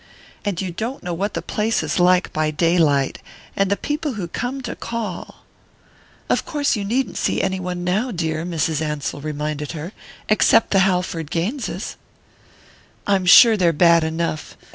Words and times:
"And 0.43 0.59
you 0.59 0.71
don't 0.71 1.03
know 1.03 1.13
what 1.13 1.35
the 1.35 1.43
place 1.43 1.83
is 1.83 1.99
like 1.99 2.33
by 2.33 2.49
daylight 2.49 3.19
and 3.55 3.69
the 3.69 3.77
people 3.77 4.13
who 4.13 4.27
come 4.27 4.59
to 4.63 4.75
call!" 4.75 5.43
"Of 6.27 6.43
course 6.43 6.75
you 6.75 6.83
needn't 6.83 7.19
see 7.19 7.39
any 7.39 7.59
one 7.59 7.83
now, 7.83 8.09
dear," 8.09 8.43
Mrs. 8.43 8.81
Ansell 8.81 9.21
reminded 9.21 9.73
her, 9.73 9.91
"except 10.27 10.71
the 10.71 10.79
Halford 10.79 11.29
Gaineses." 11.29 11.97
"I 13.05 13.13
am 13.13 13.27
sure 13.27 13.55
they're 13.55 13.71
bad 13.73 14.03
enough. 14.03 14.57